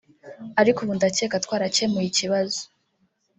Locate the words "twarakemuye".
1.45-2.07